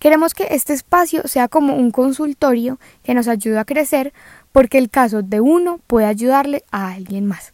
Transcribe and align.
Queremos 0.00 0.32
que 0.32 0.46
este 0.50 0.74
espacio 0.74 1.26
sea 1.26 1.48
como 1.48 1.74
un 1.74 1.90
consultorio 1.90 2.78
que 3.02 3.14
nos 3.14 3.26
ayude 3.26 3.58
a 3.58 3.64
crecer 3.64 4.12
porque 4.52 4.78
el 4.78 4.90
caso 4.90 5.22
de 5.22 5.40
uno 5.40 5.80
puede 5.88 6.06
ayudarle 6.06 6.62
a 6.70 6.92
alguien 6.92 7.26
más. 7.26 7.52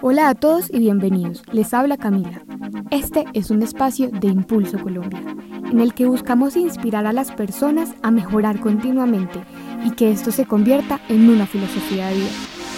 Hola 0.00 0.28
a 0.28 0.34
todos 0.34 0.68
y 0.68 0.80
bienvenidos. 0.80 1.44
Les 1.52 1.72
habla 1.72 1.96
Camila. 1.96 2.42
Este 2.90 3.24
es 3.34 3.52
un 3.52 3.62
espacio 3.62 4.08
de 4.08 4.26
Impulso 4.26 4.80
Colombia, 4.80 5.22
en 5.70 5.80
el 5.80 5.94
que 5.94 6.06
buscamos 6.06 6.56
inspirar 6.56 7.06
a 7.06 7.12
las 7.12 7.30
personas 7.30 7.90
a 8.02 8.10
mejorar 8.10 8.58
continuamente 8.58 9.40
y 9.84 9.92
que 9.92 10.10
esto 10.10 10.32
se 10.32 10.44
convierta 10.44 11.00
en 11.08 11.30
una 11.30 11.46
filosofía 11.46 12.08
de 12.08 12.16
vida, 12.16 12.30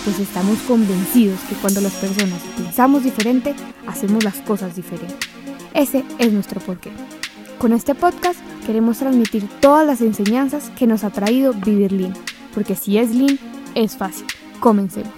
pues 0.04 0.18
estamos 0.20 0.58
convencidos 0.68 1.40
que 1.48 1.54
cuando 1.54 1.80
las 1.80 1.94
personas 1.94 2.42
pensamos 2.58 3.04
diferente, 3.04 3.54
hacemos 3.86 4.22
las 4.22 4.36
cosas 4.42 4.76
diferentes. 4.76 5.16
Ese 5.72 6.04
es 6.18 6.30
nuestro 6.30 6.60
porqué. 6.60 6.90
Con 7.60 7.74
este 7.74 7.94
podcast 7.94 8.40
queremos 8.64 9.00
transmitir 9.00 9.46
todas 9.60 9.86
las 9.86 10.00
enseñanzas 10.00 10.70
que 10.78 10.86
nos 10.86 11.04
ha 11.04 11.10
traído 11.10 11.52
vivir 11.52 11.92
Lean, 11.92 12.14
porque 12.54 12.74
si 12.74 12.96
es 12.96 13.14
Lean, 13.14 13.38
es 13.74 13.98
fácil. 13.98 14.26
Comencemos. 14.60 15.12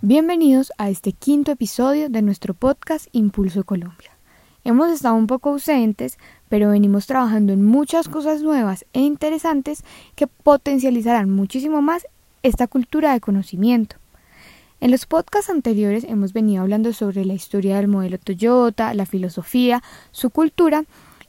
Bienvenidos 0.00 0.72
a 0.78 0.90
este 0.90 1.10
quinto 1.10 1.50
episodio 1.50 2.08
de 2.08 2.22
nuestro 2.22 2.54
podcast 2.54 3.08
Impulso 3.10 3.64
Colombia. 3.64 4.12
Hemos 4.62 4.92
estado 4.92 5.16
un 5.16 5.26
poco 5.26 5.48
ausentes, 5.48 6.18
pero 6.48 6.70
venimos 6.70 7.08
trabajando 7.08 7.52
en 7.52 7.64
muchas 7.64 8.08
cosas 8.08 8.42
nuevas 8.42 8.86
e 8.92 9.00
interesantes 9.00 9.82
que 10.14 10.28
potencializarán 10.28 11.30
muchísimo 11.30 11.82
más 11.82 12.06
esta 12.44 12.68
cultura 12.68 13.12
de 13.12 13.20
conocimiento. 13.20 14.01
En 14.82 14.90
los 14.90 15.06
podcasts 15.06 15.48
anteriores 15.48 16.02
hemos 16.02 16.32
venido 16.32 16.60
hablando 16.60 16.92
sobre 16.92 17.24
la 17.24 17.34
historia 17.34 17.76
del 17.76 17.86
modelo 17.86 18.18
Toyota, 18.18 18.92
la 18.94 19.06
filosofía, 19.06 19.80
su 20.10 20.30
cultura 20.30 20.86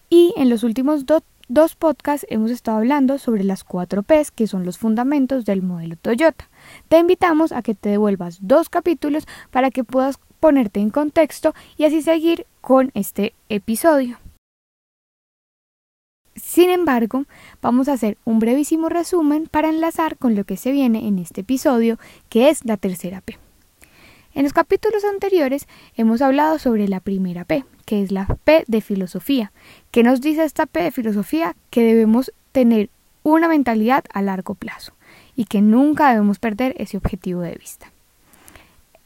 y 0.09 0.33
en 0.37 0.49
los 0.49 0.63
últimos 0.63 1.05
dos 1.05 1.75
podcasts 1.75 2.25
hemos 2.31 2.49
estado 2.49 2.79
hablando 2.79 3.19
sobre 3.19 3.43
las 3.43 3.63
cuatro 3.63 4.01
Ps 4.01 4.31
que 4.31 4.47
son 4.47 4.65
los 4.65 4.79
fundamentos 4.79 5.45
del 5.45 5.61
modelo 5.61 5.97
Toyota. 5.97 6.49
Te 6.87 6.97
invitamos 6.97 7.51
a 7.51 7.61
que 7.61 7.75
te 7.75 7.89
devuelvas 7.89 8.39
dos 8.41 8.69
capítulos 8.69 9.27
para 9.51 9.69
que 9.69 9.83
puedas 9.83 10.17
ponerte 10.39 10.79
en 10.79 10.89
contexto 10.89 11.53
y 11.77 11.85
así 11.85 12.01
seguir 12.01 12.47
con 12.59 12.89
este 12.95 13.35
episodio. 13.49 14.22
Sin 16.35 16.69
embargo, 16.69 17.25
vamos 17.61 17.87
a 17.87 17.93
hacer 17.93 18.17
un 18.25 18.39
brevísimo 18.39 18.89
resumen 18.89 19.47
para 19.49 19.69
enlazar 19.69 20.17
con 20.17 20.35
lo 20.35 20.43
que 20.43 20.57
se 20.57 20.71
viene 20.71 21.07
en 21.07 21.19
este 21.19 21.41
episodio, 21.41 21.99
que 22.29 22.49
es 22.49 22.65
la 22.65 22.77
tercera 22.77 23.21
P. 23.21 23.37
En 24.33 24.43
los 24.43 24.53
capítulos 24.53 25.03
anteriores 25.03 25.67
hemos 25.95 26.21
hablado 26.21 26.57
sobre 26.57 26.87
la 26.87 26.99
primera 26.99 27.45
P, 27.45 27.65
que 27.85 28.01
es 28.01 28.11
la 28.11 28.25
P 28.43 28.63
de 28.67 28.81
filosofía. 28.81 29.51
¿Qué 29.91 30.01
nos 30.01 30.21
dice 30.21 30.43
esta 30.43 30.65
P 30.65 30.81
de 30.81 30.91
filosofía? 30.91 31.55
Que 31.69 31.83
debemos 31.83 32.33
tener 32.51 32.89
una 33.21 33.47
mentalidad 33.47 34.03
a 34.11 34.23
largo 34.23 34.55
plazo 34.55 34.93
y 35.35 35.45
que 35.45 35.61
nunca 35.61 36.09
debemos 36.09 36.39
perder 36.39 36.75
ese 36.79 36.97
objetivo 36.97 37.41
de 37.41 37.53
vista. 37.53 37.91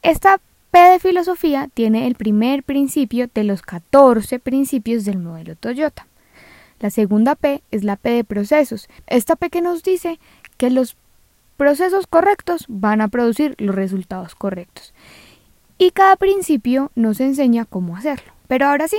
Esta 0.02 0.40
P 0.72 0.80
de 0.80 1.00
filosofía 1.00 1.70
tiene 1.74 2.08
el 2.08 2.16
primer 2.16 2.64
principio 2.64 3.30
de 3.34 3.44
los 3.44 3.62
14 3.62 4.40
principios 4.40 5.04
del 5.04 5.18
modelo 5.18 5.56
Toyota. 5.56 6.08
La 6.80 6.90
segunda 6.90 7.36
P 7.36 7.64
es 7.72 7.84
la 7.84 7.96
P 7.96 8.10
de 8.12 8.24
procesos. 8.24 8.88
Esta 9.08 9.36
P 9.36 9.50
que 9.50 9.62
nos 9.62 9.84
dice 9.84 10.20
que 10.58 10.70
los 10.70 10.96
procesos 11.58 12.06
correctos 12.08 12.66
van 12.68 13.02
a 13.02 13.08
producir 13.08 13.56
los 13.58 13.76
resultados 13.76 14.36
correctos. 14.36 14.94
Y 15.80 15.92
cada 15.92 16.16
principio 16.16 16.92
nos 16.96 17.20
enseña 17.20 17.66
cómo 17.66 17.98
hacerlo. 17.98 18.32
Pero 18.48 18.68
ahora 18.68 18.88
sí, 18.88 18.98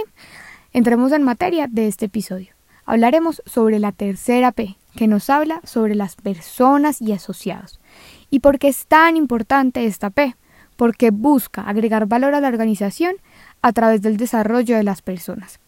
entremos 0.73 1.13
en 1.13 1.23
materia 1.23 1.67
de 1.69 1.89
este 1.89 2.07
episodio. 2.07 2.53
Hablaremos 2.85 3.43
sobre 3.47 3.79
la 3.79 3.93
tercera 3.93 4.53
P, 4.53 4.77
que 4.97 5.09
nos 5.09 5.31
habla 5.31 5.61
sobre 5.65 5.95
las 5.95 6.17
personas 6.17 7.01
y 7.01 7.13
asociados. 7.13 7.81
¿Y 8.31 8.41
por 8.41 8.59
qué 8.59 8.69
es 8.69 8.87
tan 8.87 9.17
importante 9.17 9.87
esta 9.87 10.11
P? 10.11 10.37
Porque 10.77 11.11
busca 11.11 11.63
agregar 11.63 12.07
valor 12.07 12.35
a 12.35 12.41
la 12.41 12.49
organización 12.49 13.17
a 13.63 13.73
través 13.73 14.03
del 14.03 14.17
desarrollo 14.17 14.77
de 14.77 14.85
las 14.85 15.03
personas. 15.03 15.61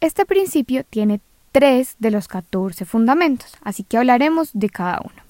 Este 0.00 0.24
principio 0.24 0.84
tiene 0.84 1.20
tres 1.50 1.96
de 1.98 2.10
los 2.10 2.28
14 2.28 2.84
fundamentos, 2.84 3.56
así 3.62 3.82
que 3.82 3.98
hablaremos 3.98 4.50
de 4.52 4.68
cada 4.70 5.00
uno. 5.00 5.22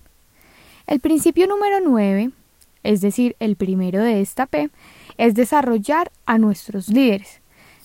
El 0.86 1.00
principio 1.00 1.46
número 1.46 1.80
9, 1.84 2.30
es 2.82 3.00
decir, 3.00 3.36
el 3.40 3.56
primero 3.56 4.02
de 4.02 4.20
esta 4.20 4.46
P, 4.46 4.70
es 5.18 5.34
desarrollar 5.34 6.10
a 6.26 6.38
nuestros 6.38 6.88
líderes, 6.88 7.40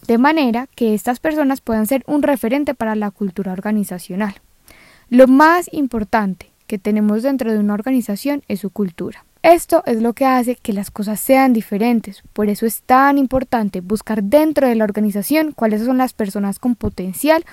de 0.08 0.18
manera 0.18 0.68
que 0.76 0.94
estas 0.94 1.20
personas 1.20 1.62
puedan 1.62 1.88
ser 1.88 2.04
un 2.08 2.24
referente 2.24 2.74
para 2.74 2.96
la 2.96 3.12
cultura 3.12 3.52
organizacional. 3.52 4.36
Lo 5.10 5.28
más 5.28 5.70
importante 5.74 6.52
que 6.68 6.78
tenemos 6.78 7.24
dentro 7.24 7.52
de 7.52 7.60
una 7.60 7.74
organización 7.74 8.44
es 8.48 8.62
su 8.62 8.70
cultura. 8.70 9.26
Esto 9.42 9.84
es 9.86 10.02
lo 10.02 10.14
que 10.14 10.26
hace 10.26 10.56
que 10.56 10.72
las 10.72 10.90
cosas 10.90 11.20
sean 11.20 11.52
diferentes, 11.52 12.24
por 12.32 12.48
eso 12.48 12.66
es 12.66 12.82
tan 12.84 13.18
importante 13.18 13.82
buscar 13.82 14.24
dentro 14.24 14.68
de 14.68 14.76
la 14.76 14.86
organización 14.86 15.52
cuáles 15.52 15.84
son 15.84 15.98
las 15.98 16.14
personas 16.14 16.60
con 16.60 16.76
potencial 16.76 17.44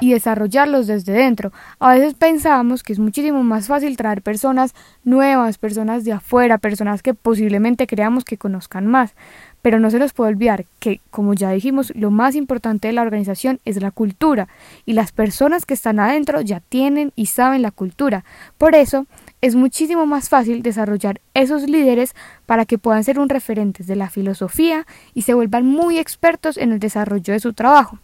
y 0.00 0.12
desarrollarlos 0.12 0.86
desde 0.86 1.12
dentro. 1.12 1.52
A 1.78 1.94
veces 1.94 2.14
pensábamos 2.14 2.82
que 2.82 2.92
es 2.92 2.98
muchísimo 2.98 3.42
más 3.42 3.66
fácil 3.66 3.96
traer 3.96 4.22
personas 4.22 4.74
nuevas, 5.04 5.58
personas 5.58 6.04
de 6.04 6.12
afuera, 6.12 6.58
personas 6.58 7.02
que 7.02 7.14
posiblemente 7.14 7.86
creamos 7.86 8.24
que 8.24 8.38
conozcan 8.38 8.86
más, 8.86 9.14
pero 9.62 9.80
no 9.80 9.90
se 9.90 9.98
nos 9.98 10.12
puede 10.12 10.30
olvidar 10.30 10.64
que, 10.78 11.00
como 11.10 11.34
ya 11.34 11.50
dijimos, 11.50 11.92
lo 11.96 12.10
más 12.10 12.36
importante 12.36 12.88
de 12.88 12.92
la 12.92 13.02
organización 13.02 13.58
es 13.64 13.82
la 13.82 13.90
cultura 13.90 14.48
y 14.84 14.92
las 14.92 15.12
personas 15.12 15.66
que 15.66 15.74
están 15.74 15.98
adentro 15.98 16.40
ya 16.40 16.60
tienen 16.60 17.12
y 17.16 17.26
saben 17.26 17.62
la 17.62 17.72
cultura. 17.72 18.24
Por 18.58 18.74
eso 18.74 19.06
es 19.40 19.54
muchísimo 19.54 20.06
más 20.06 20.28
fácil 20.28 20.62
desarrollar 20.62 21.20
esos 21.34 21.68
líderes 21.68 22.14
para 22.46 22.64
que 22.64 22.78
puedan 22.78 23.04
ser 23.04 23.18
un 23.18 23.28
referentes 23.28 23.86
de 23.86 23.96
la 23.96 24.08
filosofía 24.08 24.86
y 25.14 25.22
se 25.22 25.34
vuelvan 25.34 25.66
muy 25.66 25.98
expertos 25.98 26.56
en 26.56 26.72
el 26.72 26.78
desarrollo 26.78 27.32
de 27.32 27.40
su 27.40 27.52
trabajo. 27.52 27.98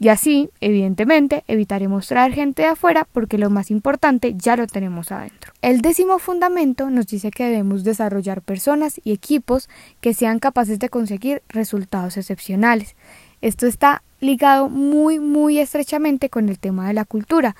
Y 0.00 0.08
así, 0.08 0.50
evidentemente, 0.60 1.42
evitaremos 1.48 2.06
traer 2.06 2.32
gente 2.32 2.62
de 2.62 2.68
afuera 2.68 3.06
porque 3.10 3.36
lo 3.36 3.50
más 3.50 3.70
importante 3.70 4.34
ya 4.36 4.56
lo 4.56 4.66
tenemos 4.68 5.10
adentro. 5.10 5.52
El 5.60 5.80
décimo 5.80 6.20
fundamento 6.20 6.88
nos 6.88 7.08
dice 7.08 7.32
que 7.32 7.44
debemos 7.44 7.82
desarrollar 7.82 8.42
personas 8.42 9.00
y 9.02 9.12
equipos 9.12 9.68
que 10.00 10.14
sean 10.14 10.38
capaces 10.38 10.78
de 10.78 10.88
conseguir 10.88 11.42
resultados 11.48 12.16
excepcionales. 12.16 12.94
Esto 13.40 13.66
está 13.66 14.02
ligado 14.20 14.68
muy 14.68 15.18
muy 15.18 15.58
estrechamente 15.58 16.28
con 16.28 16.48
el 16.48 16.58
tema 16.58 16.86
de 16.86 16.94
la 16.94 17.04
cultura. 17.04 17.56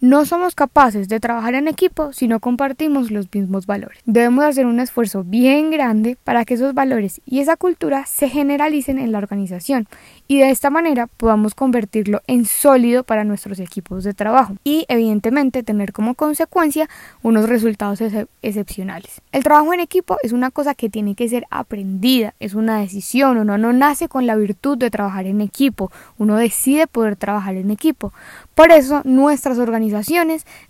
No 0.00 0.24
somos 0.26 0.54
capaces 0.54 1.08
de 1.08 1.18
trabajar 1.18 1.56
en 1.56 1.66
equipo 1.66 2.12
si 2.12 2.28
no 2.28 2.38
compartimos 2.38 3.10
los 3.10 3.26
mismos 3.34 3.66
valores. 3.66 3.98
Debemos 4.04 4.44
hacer 4.44 4.64
un 4.64 4.78
esfuerzo 4.78 5.24
bien 5.24 5.72
grande 5.72 6.16
para 6.22 6.44
que 6.44 6.54
esos 6.54 6.72
valores 6.72 7.20
y 7.26 7.40
esa 7.40 7.56
cultura 7.56 8.06
se 8.06 8.28
generalicen 8.28 9.00
en 9.00 9.10
la 9.10 9.18
organización 9.18 9.88
y 10.28 10.38
de 10.38 10.50
esta 10.50 10.70
manera 10.70 11.08
podamos 11.08 11.56
convertirlo 11.56 12.20
en 12.28 12.44
sólido 12.44 13.02
para 13.02 13.24
nuestros 13.24 13.58
equipos 13.58 14.04
de 14.04 14.14
trabajo 14.14 14.54
y 14.62 14.84
evidentemente 14.86 15.64
tener 15.64 15.92
como 15.92 16.14
consecuencia 16.14 16.88
unos 17.24 17.48
resultados 17.48 18.00
excepcionales. 18.40 19.20
El 19.32 19.42
trabajo 19.42 19.74
en 19.74 19.80
equipo 19.80 20.16
es 20.22 20.30
una 20.30 20.52
cosa 20.52 20.76
que 20.76 20.88
tiene 20.88 21.16
que 21.16 21.28
ser 21.28 21.44
aprendida, 21.50 22.34
es 22.38 22.54
una 22.54 22.78
decisión, 22.78 23.36
uno 23.36 23.58
no 23.58 23.72
nace 23.72 24.08
con 24.08 24.28
la 24.28 24.36
virtud 24.36 24.78
de 24.78 24.92
trabajar 24.92 25.26
en 25.26 25.40
equipo, 25.40 25.90
uno 26.18 26.36
decide 26.36 26.86
poder 26.86 27.16
trabajar 27.16 27.56
en 27.56 27.72
equipo. 27.72 28.12
Por 28.54 28.70
eso 28.70 29.02
nuestras 29.04 29.58
organizaciones 29.58 29.87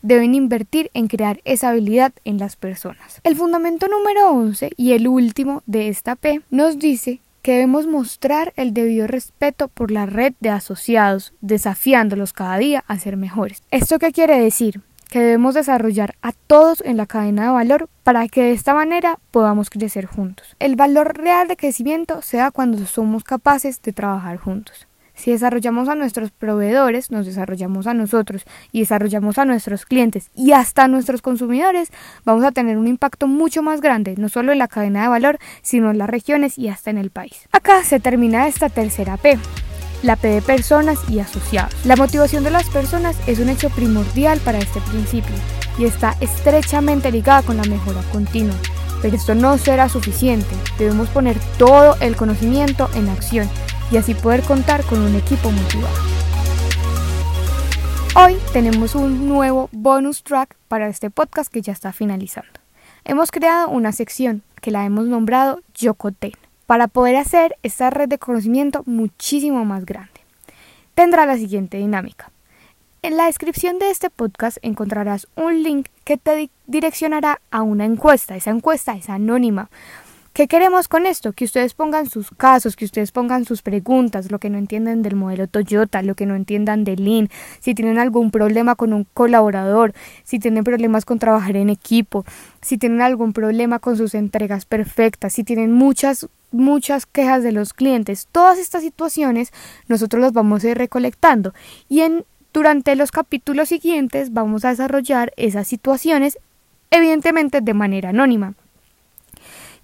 deben 0.02 0.34
invertir 0.34 0.90
en 0.94 1.08
crear 1.08 1.40
esa 1.44 1.70
habilidad 1.70 2.12
en 2.24 2.38
las 2.38 2.56
personas. 2.56 3.20
El 3.24 3.36
fundamento 3.36 3.88
número 3.88 4.30
11 4.30 4.70
y 4.76 4.92
el 4.92 5.08
último 5.08 5.62
de 5.66 5.88
esta 5.88 6.16
P 6.16 6.42
nos 6.50 6.78
dice 6.78 7.20
que 7.42 7.53
debemos 7.53 7.86
mostrar 7.86 8.53
el 8.56 8.74
debido 8.74 9.06
respeto 9.06 9.68
por 9.68 9.91
la 9.91 10.06
red 10.06 10.34
de 10.41 10.50
asociados, 10.50 11.32
desafiándolos 11.41 12.32
cada 12.32 12.59
día 12.59 12.84
a 12.86 12.98
ser 12.98 13.16
mejores. 13.16 13.62
¿Esto 13.70 13.98
qué 13.98 14.12
quiere 14.12 14.38
decir? 14.38 14.82
Que 15.09 15.21
debemos 15.21 15.54
desarrollar 15.54 16.16
a 16.21 16.32
todos 16.32 16.82
en 16.84 16.98
la 16.98 17.06
cadena 17.06 17.44
de 17.44 17.50
valor 17.50 17.88
para 18.03 18.28
que 18.28 18.42
de 18.42 18.53
esta 18.53 18.74
manera 18.74 19.18
podamos 19.30 19.71
crecer 19.71 20.04
juntos. 20.06 20.56
El 20.59 20.76
valor 20.76 21.16
real 21.16 21.48
de 21.48 21.56
crecimiento 21.56 22.21
se 22.21 22.36
da 22.36 22.50
cuando 22.50 22.84
somos 22.86 23.24
capaces 23.24 23.80
de 23.80 23.92
trabajar 23.92 24.36
juntos. 24.36 24.87
Si 25.18 25.32
desarrollamos 25.32 25.88
a 25.88 25.97
nuestros 25.97 26.30
proveedores, 26.30 27.10
nos 27.10 27.26
desarrollamos 27.26 27.88
a 27.88 27.94
nosotros 27.94 28.44
y 28.70 28.80
desarrollamos 28.80 29.36
a 29.38 29.44
nuestros 29.44 29.84
clientes 29.84 30.30
y 30.36 30.53
hasta 30.53 30.84
a 30.84 30.88
nuestros 30.88 31.22
consumidores, 31.22 31.91
vamos 32.24 32.44
a 32.44 32.53
tener 32.53 32.78
un 32.78 32.86
impacto 32.86 33.26
mucho 33.26 33.60
más 33.60 33.80
grande, 33.80 34.15
no 34.16 34.28
solo 34.28 34.53
en 34.53 34.59
la 34.59 34.68
cadena 34.68 35.03
de 35.03 35.09
valor, 35.09 35.38
sino 35.60 35.91
en 35.91 35.98
las 35.98 36.09
regiones 36.09 36.56
y 36.56 36.68
hasta 36.68 36.91
en 36.91 36.98
el 36.98 37.10
país. 37.10 37.48
Acá 37.50 37.82
se 37.82 37.98
termina 37.98 38.47
esta 38.47 38.68
tercera 38.68 39.16
P, 39.16 39.36
la 40.04 40.15
P 40.15 40.28
de 40.28 40.41
personas 40.41 41.00
y 41.10 41.18
asociados. 41.18 41.74
La 41.84 41.97
motivación 41.97 42.44
de 42.44 42.53
las 42.53 42.71
personas 42.71 43.16
es 43.26 43.41
un 43.41 43.48
hecho 43.48 43.71
primordial 43.71 44.38
para 44.44 44.59
este 44.59 44.80
principio 44.82 45.34
y 45.80 45.84
está 45.84 46.14
estrechamente 46.21 47.10
ligada 47.10 47.42
con 47.42 47.56
la 47.56 47.64
mejora 47.64 48.03
continua. 48.12 48.54
Pero 49.03 49.16
esto 49.16 49.34
no 49.34 49.59
será 49.59 49.88
suficiente, 49.88 50.54
debemos 50.78 51.09
poner 51.09 51.36
todo 51.59 51.97
el 52.00 52.14
conocimiento 52.14 52.88
en 52.94 53.09
acción 53.09 53.48
y 53.90 53.96
así 53.96 54.14
poder 54.14 54.42
contar 54.42 54.84
con 54.84 55.00
un 55.00 55.14
equipo 55.14 55.50
motivado. 55.50 55.94
Hoy 58.14 58.36
tenemos 58.52 58.94
un 58.94 59.28
nuevo 59.28 59.68
bonus 59.72 60.22
track 60.22 60.56
para 60.68 60.88
este 60.88 61.10
podcast 61.10 61.52
que 61.52 61.62
ya 61.62 61.72
está 61.72 61.92
finalizando. 61.92 62.50
Hemos 63.04 63.30
creado 63.30 63.68
una 63.68 63.92
sección 63.92 64.42
que 64.60 64.70
la 64.70 64.84
hemos 64.84 65.06
nombrado 65.06 65.60
Yokoten 65.74 66.32
para 66.66 66.88
poder 66.88 67.16
hacer 67.16 67.56
esta 67.62 67.90
red 67.90 68.08
de 68.08 68.18
conocimiento 68.18 68.82
muchísimo 68.86 69.64
más 69.64 69.86
grande. 69.86 70.20
Tendrá 70.94 71.24
la 71.26 71.36
siguiente 71.36 71.78
dinámica. 71.78 72.30
En 73.00 73.16
la 73.16 73.26
descripción 73.26 73.78
de 73.78 73.90
este 73.90 74.10
podcast 74.10 74.58
encontrarás 74.62 75.28
un 75.36 75.62
link 75.62 75.86
que 76.04 76.16
te 76.16 76.50
direccionará 76.66 77.40
a 77.52 77.62
una 77.62 77.84
encuesta. 77.84 78.34
Esa 78.34 78.50
encuesta 78.50 78.96
es 78.96 79.08
anónima. 79.08 79.70
¿Qué 80.33 80.47
queremos 80.47 80.86
con 80.86 81.07
esto? 81.07 81.33
Que 81.33 81.45
ustedes 81.45 81.75
pongan 81.75 82.09
sus 82.09 82.30
casos, 82.30 82.77
que 82.77 82.84
ustedes 82.84 83.10
pongan 83.10 83.45
sus 83.45 83.63
preguntas, 83.63 84.30
lo 84.30 84.39
que 84.39 84.51
no 84.51 84.59
entienden 84.59 85.03
del 85.03 85.16
modelo 85.16 85.48
Toyota, 85.48 86.03
lo 86.03 86.15
que 86.15 86.27
no 86.27 86.36
entiendan 86.36 86.84
de 86.84 86.97
Lean, 86.97 87.28
si 87.60 87.75
tienen 87.75 87.98
algún 87.98 88.30
problema 88.30 88.77
con 88.77 88.92
un 88.92 89.04
colaborador, 89.15 89.95
si 90.22 90.39
tienen 90.39 90.63
problemas 90.63 91.04
con 91.04 91.19
trabajar 91.19 91.57
en 91.57 91.71
equipo, 91.71 92.25
si 92.60 92.78
tienen 92.78 93.03
algún 93.03 93.33
problema 93.33 93.80
con 93.80 93.97
sus 93.97 94.15
entregas 94.15 94.65
perfectas, 94.65 95.33
si 95.33 95.45
tienen 95.45 95.72
muchas 95.72 96.28
muchas 96.51 97.04
quejas 97.04 97.42
de 97.42 97.53
los 97.53 97.72
clientes. 97.74 98.27
Todas 98.33 98.59
estas 98.59 98.83
situaciones 98.83 99.53
nosotros 99.86 100.22
las 100.22 100.33
vamos 100.33 100.65
a 100.65 100.71
ir 100.71 100.78
recolectando 100.78 101.53
y 101.89 102.01
en 102.01 102.24
durante 102.53 102.97
los 102.97 103.10
capítulos 103.10 103.69
siguientes 103.69 104.33
vamos 104.33 104.65
a 104.65 104.71
desarrollar 104.71 105.33
esas 105.36 105.69
situaciones, 105.69 106.39
evidentemente 106.91 107.60
de 107.60 107.74
manera 107.74 108.10
anónima. 108.10 108.54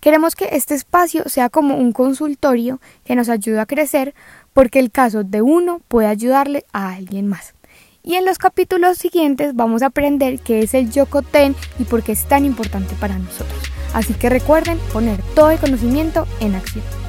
Queremos 0.05 0.37
que 0.37 0.51
este 0.53 0.75
espacio 0.75 1.27
sea 1.31 1.49
como 1.49 1.79
un 1.79 1.93
consultorio 1.93 2.79
que 3.07 3.17
nos 3.17 3.31
ayude 3.31 3.59
a 3.59 3.65
crecer 3.65 4.15
porque 4.53 4.79
el 4.79 4.91
caso 4.91 5.25
de 5.25 5.41
uno 5.41 5.81
puede 5.89 6.09
ayudarle 6.09 6.67
a 6.75 6.93
alguien 6.93 7.27
más. 7.27 7.55
Y 8.03 8.17
en 8.17 8.27
los 8.27 8.37
capítulos 8.37 8.99
siguientes 8.99 9.55
vamos 9.55 9.81
a 9.81 9.87
aprender 9.87 10.41
qué 10.41 10.61
es 10.61 10.75
el 10.75 10.91
Yokoten 10.91 11.57
y 11.79 11.85
por 11.85 12.03
qué 12.03 12.13
es 12.13 12.27
tan 12.27 12.45
importante 12.45 12.95
para 13.01 13.19
nosotros. 13.19 13.59
Así 13.95 14.13
que 14.13 14.29
recuerden 14.29 14.79
poner 14.93 15.23
todo 15.35 15.51
el 15.51 15.59
conocimiento 15.59 16.27
en 16.41 16.57
acción. 16.57 17.04